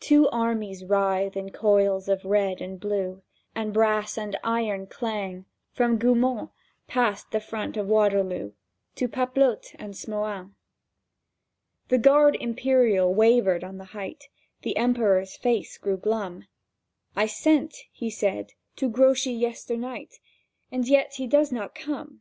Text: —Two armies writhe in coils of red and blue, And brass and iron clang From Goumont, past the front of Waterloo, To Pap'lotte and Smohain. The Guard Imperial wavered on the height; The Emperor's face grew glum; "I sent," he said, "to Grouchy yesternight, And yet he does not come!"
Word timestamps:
—Two 0.00 0.28
armies 0.28 0.84
writhe 0.84 1.34
in 1.34 1.50
coils 1.50 2.06
of 2.06 2.26
red 2.26 2.60
and 2.60 2.78
blue, 2.78 3.22
And 3.54 3.72
brass 3.72 4.18
and 4.18 4.36
iron 4.44 4.86
clang 4.86 5.46
From 5.72 5.98
Goumont, 5.98 6.50
past 6.88 7.30
the 7.30 7.40
front 7.40 7.78
of 7.78 7.86
Waterloo, 7.86 8.52
To 8.96 9.08
Pap'lotte 9.08 9.74
and 9.78 9.94
Smohain. 9.96 10.54
The 11.88 11.96
Guard 11.96 12.36
Imperial 12.38 13.14
wavered 13.14 13.64
on 13.64 13.78
the 13.78 13.86
height; 13.96 14.24
The 14.60 14.76
Emperor's 14.76 15.38
face 15.38 15.78
grew 15.78 15.96
glum; 15.96 16.48
"I 17.16 17.24
sent," 17.24 17.74
he 17.94 18.10
said, 18.10 18.52
"to 18.76 18.90
Grouchy 18.90 19.32
yesternight, 19.32 20.16
And 20.70 20.86
yet 20.86 21.14
he 21.14 21.26
does 21.26 21.50
not 21.50 21.74
come!" 21.74 22.20